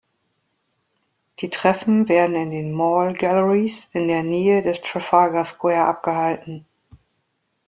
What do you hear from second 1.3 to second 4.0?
Die Treffen werden in den "Mall Galleries"